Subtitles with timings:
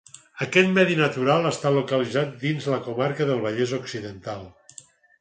[0.45, 4.47] Aquest medi natural està localitzat dins la comarca del Vallès Occidental.